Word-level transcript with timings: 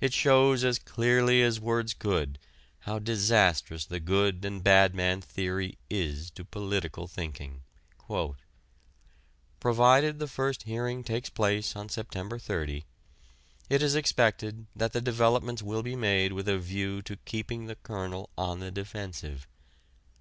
It 0.00 0.12
shows 0.12 0.62
as 0.62 0.78
clearly 0.78 1.42
as 1.42 1.58
words 1.58 1.92
could 1.92 2.38
how 2.82 3.00
disastrous 3.00 3.84
the 3.84 3.98
good 3.98 4.44
and 4.44 4.62
bad 4.62 4.94
man 4.94 5.20
theory 5.20 5.78
is 5.90 6.30
to 6.36 6.44
political 6.44 7.08
thinking: 7.08 7.64
"Provided 9.58 10.20
the 10.20 10.28
first 10.28 10.62
hearing 10.62 11.02
takes 11.02 11.28
place 11.28 11.74
on 11.74 11.88
September 11.88 12.38
30, 12.38 12.84
it 13.68 13.82
is 13.82 13.96
expected 13.96 14.68
that 14.76 14.92
the 14.92 15.00
developments 15.00 15.60
will 15.60 15.82
be 15.82 15.96
made 15.96 16.32
with 16.32 16.46
a 16.48 16.60
view 16.60 17.02
to 17.02 17.16
keeping 17.16 17.66
the 17.66 17.74
Colonel 17.74 18.30
on 18.38 18.60
the 18.60 18.70
defensive. 18.70 19.48